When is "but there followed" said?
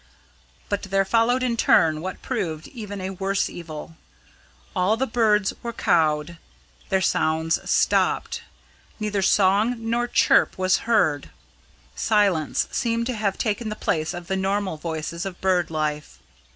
0.67-1.43